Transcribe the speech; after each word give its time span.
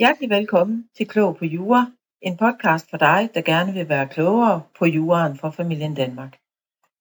Hjertelig 0.00 0.30
velkommen 0.30 0.88
til 0.96 1.08
Klog 1.08 1.36
på 1.36 1.44
Jura, 1.44 1.86
en 2.22 2.36
podcast 2.36 2.90
for 2.90 2.96
dig, 2.96 3.30
der 3.34 3.42
gerne 3.42 3.72
vil 3.72 3.88
være 3.88 4.08
klogere 4.08 4.62
på 4.78 4.86
juraen 4.86 5.38
for 5.38 5.50
familien 5.50 5.94
Danmark. 5.94 6.38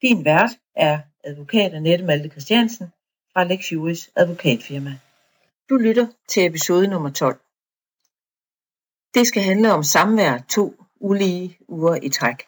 Din 0.01 0.26
vært 0.26 0.49
er 0.76 0.99
advokat 1.23 1.73
Annette 1.73 2.05
Malte 2.05 2.29
Christiansen 2.29 2.88
fra 3.33 3.44
Lex 3.44 3.71
Juris 3.71 4.10
advokatfirma. 4.15 4.99
Du 5.70 5.75
lytter 5.75 6.07
til 6.29 6.46
episode 6.46 6.88
nummer 6.88 7.10
12. 7.10 7.39
Det 9.13 9.28
skal 9.28 9.43
handle 9.43 9.74
om 9.74 9.84
samvær 9.84 10.38
to 10.49 10.74
ulige 10.99 11.57
uger 11.67 11.96
i 12.03 12.10
træk. 12.10 12.43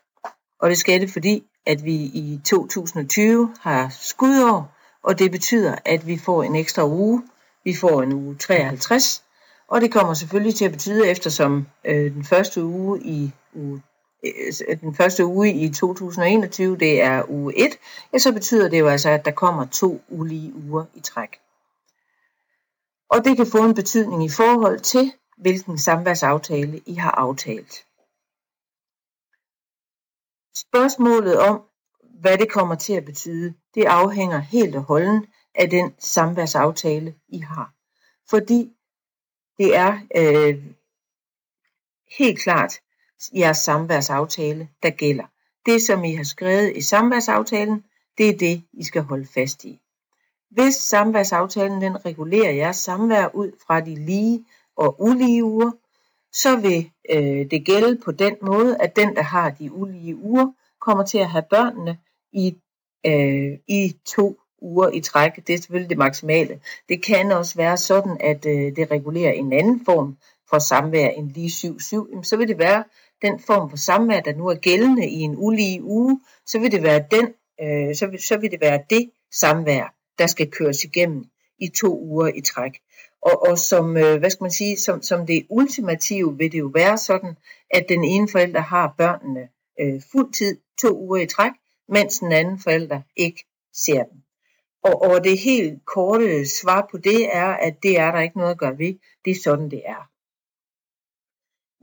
Og 0.60 0.70
det 0.70 0.78
skal 0.78 1.02
det, 1.02 1.10
fordi 1.10 1.44
at 1.66 1.86
vi 1.86 1.96
i 1.96 2.40
2020 2.46 3.56
har 3.62 3.90
skudår, 3.90 4.78
og 5.04 5.20
det 5.20 5.32
betyder, 5.32 5.76
at 5.86 6.08
vi 6.08 6.18
får 6.18 6.44
en 6.44 6.56
ekstra 6.56 6.88
uge. 6.88 7.24
Vi 7.64 7.76
får 7.76 8.04
en 8.04 8.14
uge 8.14 8.36
53, 8.36 9.24
og 9.70 9.82
det 9.82 9.92
kommer 9.92 10.14
selvfølgelig 10.14 10.56
til 10.56 10.66
at 10.66 10.72
betyde, 10.72 11.08
eftersom 11.08 11.68
øh, 11.86 12.14
den 12.14 12.24
første 12.24 12.64
uge 12.64 13.02
i 13.02 13.32
uge 13.54 13.82
øh, 14.26 14.80
den 14.82 14.96
første 14.96 15.26
uge 15.26 15.54
i 15.54 15.70
2021, 15.70 16.78
det 16.78 17.02
er 17.02 17.30
uge 17.30 17.58
1, 17.58 17.72
ja, 18.14 18.18
så 18.18 18.34
betyder 18.34 18.70
det 18.70 18.80
jo 18.80 18.88
altså, 18.88 19.10
at 19.10 19.26
der 19.26 19.32
kommer 19.32 19.66
to 19.66 20.02
ulige 20.10 20.54
uger 20.56 20.86
i 20.96 21.00
træk. 21.00 21.40
Og 23.10 23.26
det 23.26 23.38
kan 23.38 23.48
få 23.48 23.66
en 23.66 23.76
betydning 23.76 24.26
i 24.26 24.30
forhold 24.30 24.80
til, 24.80 25.14
hvilken 25.38 25.78
samværsaftale 25.78 26.82
I 26.86 26.94
har 26.94 27.12
aftalt. 27.12 27.86
Spørgsmålet 30.56 31.40
om, 31.40 31.62
hvad 32.22 32.38
det 32.38 32.52
kommer 32.52 32.76
til 32.76 32.94
at 32.94 33.06
betyde, 33.06 33.54
det 33.76 33.86
afhænger 33.86 34.40
helt 34.40 34.76
og 34.76 34.84
holden 34.84 35.26
af 35.56 35.70
den 35.70 35.94
samværsaftale, 36.00 37.16
I 37.28 37.40
har. 37.40 37.74
Fordi 38.30 38.72
det 39.60 39.76
er 39.76 40.00
øh, 40.16 40.64
helt 42.18 42.40
klart 42.40 42.74
jeres 43.34 43.58
samværsaftale, 43.58 44.70
der 44.84 44.90
gælder. 44.90 45.24
Det, 45.66 45.82
som 45.82 46.04
I 46.04 46.14
har 46.16 46.24
skrevet 46.24 46.78
i 46.78 46.82
samværsaftalen, 46.82 47.84
det 48.18 48.30
er 48.30 48.38
det, 48.38 48.64
I 48.74 48.84
skal 48.84 49.02
holde 49.02 49.28
fast 49.34 49.66
i. 49.66 49.80
Hvis 50.50 50.76
samværsaftalen 50.76 51.82
den 51.82 52.06
regulerer 52.06 52.52
jeres 52.52 52.78
samvær 52.78 53.28
ud 53.34 53.52
fra 53.68 53.80
de 53.80 53.96
lige 53.96 54.46
og 54.76 55.02
ulige 55.02 55.44
uger, 55.44 55.72
så 56.34 56.56
vil 56.56 56.92
øh, 57.10 57.52
det 57.52 57.66
gælde 57.66 57.98
på 58.06 58.12
den 58.12 58.36
måde, 58.42 58.78
at 58.78 58.96
den, 58.96 59.16
der 59.16 59.22
har 59.22 59.50
de 59.50 59.72
ulige 59.72 60.16
uger, 60.16 60.52
kommer 60.82 61.06
til 61.06 61.18
at 61.18 61.30
have 61.30 61.44
børnene 61.50 61.98
i, 62.32 62.58
øh, 63.06 63.58
i 63.68 63.96
to 64.06 64.39
uger 64.62 64.90
i 64.90 65.02
træk. 65.02 65.48
Det 65.48 65.54
er 65.54 65.58
selvfølgelig 65.58 65.90
det 65.90 65.98
maksimale. 65.98 66.60
Det 66.90 67.04
kan 67.04 67.32
også 67.32 67.56
være 67.56 67.78
sådan, 67.78 68.18
at 68.20 68.46
øh, 68.46 68.76
det 68.76 68.92
regulerer 68.92 69.32
en 69.32 69.54
anden 69.54 69.86
form 69.86 70.18
for 70.50 70.60
samvær 70.60 71.08
end 71.08 71.32
lige 71.32 71.50
7-7. 71.50 72.24
Så 72.24 72.38
vil 72.38 72.48
det 72.48 72.60
være 72.60 72.84
den 73.22 73.40
form 73.40 73.70
for 73.70 73.78
samvær, 73.78 74.20
der 74.20 74.34
nu 74.34 74.48
er 74.48 74.56
gældende 74.56 75.10
i 75.10 75.20
en 75.20 75.36
ulige 75.38 75.84
uge, 75.84 76.22
så 76.46 76.60
vil 76.60 76.72
det 76.72 76.84
være 76.84 77.06
den, 77.12 77.28
øh, 77.62 77.96
så, 77.96 78.08
vil, 78.08 78.20
så 78.22 78.38
vil 78.38 78.52
det 78.52 78.62
være 78.62 78.84
det 78.90 79.10
samvær, 79.34 79.94
der 80.18 80.28
skal 80.28 80.52
køres 80.52 80.84
igennem 80.84 81.26
i 81.60 81.68
to 81.68 82.00
uger 82.00 82.28
i 82.28 82.42
træk. 82.42 82.72
Og, 83.22 83.50
og 83.50 83.58
som, 83.58 83.98
øh, 83.98 84.20
hvad 84.20 84.30
skal 84.30 84.44
man 84.44 84.52
sige, 84.52 84.78
som, 84.78 85.02
som 85.02 85.26
det 85.26 85.46
ultimative 85.50 86.38
vil 86.38 86.52
det 86.52 86.60
jo 86.60 86.72
være 86.74 86.98
sådan, 86.98 87.36
at 87.72 87.86
den 87.90 88.04
ene 88.04 88.28
forælder 88.32 88.60
har 88.60 88.94
børnene 88.98 89.48
øh, 89.82 90.02
fuld 90.12 90.34
tid, 90.34 90.58
to 90.82 91.00
uger 91.00 91.22
i 91.22 91.26
træk, 91.26 91.52
mens 91.90 92.20
den 92.20 92.32
anden 92.32 92.60
forælder 92.60 93.02
ikke 93.16 93.46
ser 93.74 94.04
dem. 94.04 94.18
Og, 94.84 95.02
og 95.02 95.24
det 95.24 95.40
helt 95.40 95.86
korte 95.86 96.46
svar 96.62 96.88
på 96.92 96.98
det 96.98 97.36
er, 97.36 97.48
at 97.48 97.84
det 97.84 98.00
er 98.00 98.12
der 98.12 98.20
ikke 98.20 98.38
noget 98.38 98.52
at 98.52 98.60
gøre 98.60 98.78
ved. 98.78 98.94
Det 99.26 99.32
er 99.32 99.42
sådan, 99.44 99.72
det 99.72 99.82
er. 99.86 100.10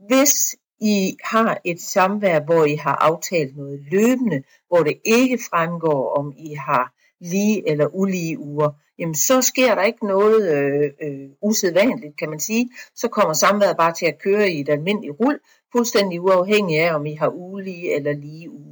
Hvis 0.07 0.55
I 0.81 1.17
har 1.23 1.61
et 1.65 1.81
samvær, 1.81 2.39
hvor 2.39 2.65
I 2.65 2.75
har 2.75 2.95
aftalt 2.95 3.57
noget 3.57 3.79
løbende, 3.91 4.43
hvor 4.67 4.77
det 4.77 4.97
ikke 5.05 5.39
fremgår, 5.49 6.15
om 6.17 6.33
I 6.37 6.53
har 6.53 6.93
lige 7.19 7.69
eller 7.69 7.87
ulige 7.93 8.39
uger, 8.39 8.69
jamen 8.99 9.15
så 9.15 9.41
sker 9.41 9.75
der 9.75 9.83
ikke 9.83 10.07
noget 10.07 10.55
øh, 10.55 10.91
øh, 11.01 11.29
usædvanligt, 11.41 12.17
kan 12.17 12.29
man 12.29 12.39
sige. 12.39 12.69
Så 12.95 13.07
kommer 13.07 13.33
samværet 13.33 13.77
bare 13.77 13.93
til 13.93 14.05
at 14.05 14.19
køre 14.19 14.51
i 14.51 14.59
et 14.59 14.69
almindeligt 14.69 15.15
rul, 15.19 15.39
fuldstændig 15.71 16.21
uafhængig 16.21 16.79
af, 16.79 16.95
om 16.95 17.05
I 17.05 17.13
har 17.13 17.29
ulige 17.29 17.95
eller 17.95 18.13
lige 18.13 18.51
uger. 18.51 18.66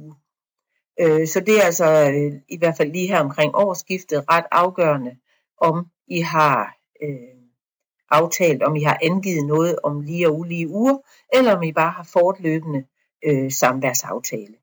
Øh, 1.00 1.26
så 1.26 1.40
det 1.40 1.58
er 1.60 1.62
altså 1.64 2.10
øh, 2.10 2.40
i 2.48 2.58
hvert 2.58 2.76
fald 2.76 2.92
lige 2.92 3.08
her 3.08 3.20
omkring 3.20 3.54
årsskiftet 3.54 4.24
ret 4.30 4.46
afgørende, 4.50 5.16
om 5.58 5.86
I 6.06 6.20
har 6.20 6.76
øh, 7.02 7.36
aftalt, 8.10 8.62
om 8.62 8.76
I 8.76 8.82
har 8.82 8.98
angivet 9.02 9.46
noget 9.46 9.78
om 9.82 10.00
lige 10.00 10.28
og 10.28 10.38
ulige 10.38 10.68
uger, 10.68 10.98
eller 11.32 11.56
om 11.56 11.62
I 11.62 11.72
bare 11.72 11.90
har 11.90 12.08
fortløbende 12.12 12.84
øh, 13.24 13.52
samværsaftale. 13.52 14.56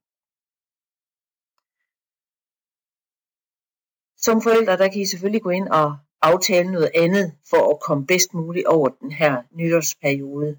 Som 4.18 4.42
forældre, 4.42 4.78
der 4.78 4.88
kan 4.88 5.02
I 5.02 5.06
selvfølgelig 5.06 5.42
gå 5.42 5.50
ind 5.50 5.68
og 5.68 5.98
aftale 6.22 6.72
noget 6.72 6.92
andet, 6.96 7.34
for 7.50 7.74
at 7.74 7.80
komme 7.80 8.06
bedst 8.06 8.34
muligt 8.34 8.66
over 8.66 8.90
den 8.90 9.12
her 9.12 9.44
nytårsperiode, 9.52 10.58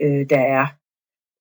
øh, 0.00 0.30
der 0.30 0.40
er. 0.40 0.66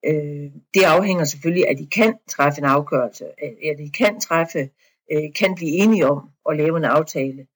Øh, 0.05 0.51
det 0.73 0.83
afhænger 0.83 1.23
selvfølgelig 1.23 1.67
af, 1.67 1.71
at 1.71 1.77
de 1.77 1.88
kan 1.88 2.13
træffe 2.29 2.59
en 2.59 2.66
afgørelse, 2.66 3.25
øh, 3.25 3.69
at 3.71 3.77
de 3.77 3.91
kan 3.91 4.19
træffe, 4.19 4.69
øh, 5.11 5.23
kan 5.39 5.55
blive 5.55 5.71
enige 5.71 6.07
om 6.09 6.29
at 6.49 6.57
lave 6.57 6.77
en 6.77 6.85
aftale. 6.85 7.47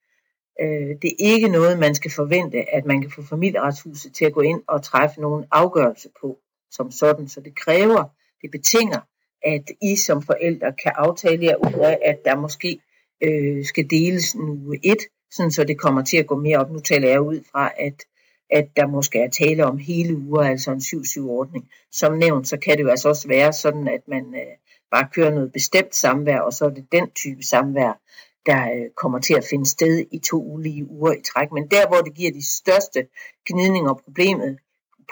Øh, 0.61 0.95
det 1.01 1.09
er 1.09 1.15
ikke 1.19 1.47
noget, 1.47 1.79
man 1.79 1.95
skal 1.95 2.11
forvente, 2.11 2.75
at 2.75 2.85
man 2.85 3.01
kan 3.01 3.11
få 3.11 3.21
familieretshuset 3.23 4.13
til 4.13 4.25
at 4.25 4.33
gå 4.33 4.41
ind 4.41 4.61
og 4.67 4.83
træffe 4.83 5.21
nogen 5.21 5.45
afgørelse 5.51 6.09
på 6.21 6.37
som 6.71 6.91
sådan. 6.91 7.27
Så 7.27 7.41
det 7.41 7.55
kræver, 7.55 8.03
det 8.41 8.51
betinger, 8.51 8.99
at 9.43 9.63
I 9.81 9.95
som 9.95 10.21
forældre 10.21 10.73
kan 10.83 10.91
aftale 10.95 11.45
jer 11.45 11.55
ud 11.55 11.79
af, 11.79 11.99
at 12.05 12.17
der 12.25 12.35
måske 12.35 12.79
øh, 13.23 13.66
skal 13.66 13.89
deles 13.89 14.33
en 14.33 14.49
uge 14.49 14.79
1, 14.83 14.97
sådan 15.31 15.51
så 15.51 15.63
det 15.63 15.79
kommer 15.79 16.03
til 16.03 16.17
at 16.17 16.27
gå 16.27 16.35
mere 16.35 16.57
op. 16.57 16.71
Nu 16.71 16.79
taler 16.79 17.09
jeg 17.09 17.21
ud 17.21 17.39
fra, 17.51 17.71
at, 17.77 18.03
at 18.49 18.67
der 18.75 18.87
måske 18.87 19.19
er 19.19 19.29
tale 19.29 19.65
om 19.65 19.77
hele 19.77 20.17
uger, 20.17 20.41
altså 20.41 20.71
en 20.71 20.77
7-7-ordning. 20.77 21.69
Som 21.91 22.17
nævnt, 22.17 22.47
så 22.47 22.57
kan 22.57 22.77
det 22.77 22.83
jo 22.83 22.89
altså 22.89 23.09
også 23.09 23.27
være 23.27 23.53
sådan, 23.53 23.87
at 23.87 24.01
man 24.07 24.25
øh, 24.35 24.55
bare 24.91 25.07
kører 25.13 25.31
noget 25.31 25.51
bestemt 25.51 25.95
samvær, 25.95 26.39
og 26.39 26.53
så 26.53 26.65
er 26.65 26.69
det 26.69 26.91
den 26.91 27.11
type 27.11 27.43
samvær, 27.43 27.99
der 28.45 28.71
øh, 28.75 28.89
kommer 28.95 29.19
til 29.19 29.33
at 29.33 29.45
finde 29.49 29.65
sted 29.65 30.05
i 30.11 30.19
to 30.19 30.43
ulige 30.43 30.89
uger 30.89 31.13
i 31.13 31.21
træk. 31.21 31.51
Men 31.51 31.67
der, 31.67 31.87
hvor 31.87 31.97
det 31.97 32.13
giver 32.15 32.31
de 32.31 32.45
største 32.57 33.07
gnidninger 33.49 33.89
og 33.89 34.01
problemet, 34.03 34.59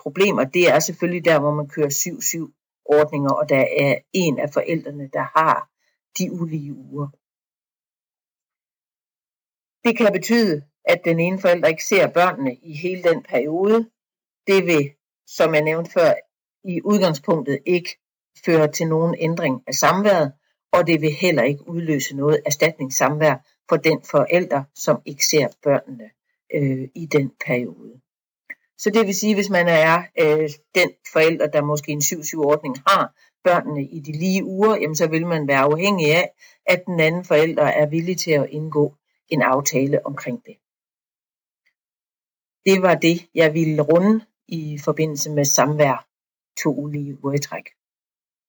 problemer, 0.04 0.44
det 0.44 0.70
er 0.70 0.80
selvfølgelig 0.80 1.26
der, 1.26 1.40
hvor 1.40 1.54
man 1.54 1.68
kører 1.68 1.90
7-7 1.90 2.84
ordninger, 2.86 3.32
og 3.32 3.50
der 3.50 3.66
er 3.80 3.96
en 4.14 4.40
af 4.40 4.50
forældrene, 4.54 5.10
der 5.14 5.40
har 5.40 5.70
de 6.18 6.32
ulige 6.32 6.74
uger. 6.74 7.08
Det 9.88 9.98
kan 9.98 10.14
betyde, 10.14 10.62
at 10.86 11.02
den 11.06 11.20
ene 11.20 11.40
forælder 11.40 11.68
ikke 11.68 11.86
ser 11.86 12.08
børnene 12.08 12.56
i 12.56 12.74
hele 12.74 13.04
den 13.04 13.24
periode. 13.24 13.90
Det 14.48 14.66
vil, 14.66 14.92
som 15.28 15.54
jeg 15.54 15.64
nævnte 15.64 15.92
før, 15.92 16.14
i 16.64 16.82
udgangspunktet 16.82 17.60
ikke 17.66 17.90
føre 18.46 18.72
til 18.72 18.88
nogen 18.88 19.16
ændring 19.20 19.64
af 19.68 19.74
samværet, 19.74 20.32
og 20.72 20.88
det 20.88 21.02
vil 21.02 21.12
heller 21.12 21.44
ikke 21.44 21.70
udløse 21.70 22.16
noget 22.16 22.42
erstatningssamvær 22.46 23.36
for 23.70 23.78
den 23.78 24.02
forælder, 24.12 24.64
som 24.76 25.02
ikke 25.06 25.26
ser 25.26 25.48
børnene 25.64 26.10
øh, 26.54 26.88
i 26.96 27.06
den 27.06 27.32
periode. 27.46 28.02
Så 28.78 28.90
det 28.90 29.08
vil 29.08 29.16
sige, 29.16 29.36
hvis 29.36 29.50
man 29.50 29.68
er 29.68 30.04
øh, 30.20 30.50
den 30.76 30.90
forælder, 31.14 31.48
der 31.48 31.62
måske 31.62 31.92
en 31.92 32.02
7-7-ordning 32.02 32.76
har 32.88 33.14
børnene 33.44 33.84
i 33.86 34.00
de 34.00 34.12
lige 34.12 34.44
uger, 34.44 34.76
jamen 34.76 34.96
så 34.96 35.08
vil 35.08 35.28
man 35.28 35.48
være 35.48 35.60
afhængig 35.60 36.16
af, 36.16 36.30
at 36.66 36.84
den 36.86 37.00
anden 37.00 37.26
forælder 37.26 37.64
er 37.64 37.86
villig 37.86 38.18
til 38.18 38.32
at 38.32 38.48
indgå 38.50 38.96
en 39.30 39.42
aftale 39.42 40.06
omkring 40.06 40.46
det. 40.46 40.58
Det 42.66 42.82
var 42.82 42.96
det, 42.96 43.18
jeg 43.36 43.54
ville 43.54 43.82
runde 43.82 44.26
i 44.48 44.80
forbindelse 44.86 45.30
med 45.32 45.46
samvær 45.46 46.08
to 46.64 46.70
ulige 46.84 47.24
uger 47.24 47.34
i 47.34 47.40
træk. 47.40 47.77